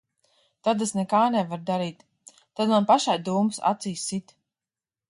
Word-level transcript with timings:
Tad 0.67 0.79
es 0.85 0.93
nekā 0.99 1.19
nevaru 1.35 1.67
darīt. 1.67 2.01
Tad 2.39 2.73
man 2.75 2.89
pašai 2.95 3.19
dūmus 3.31 3.65
acīs 3.75 4.11
sit. 4.13 4.37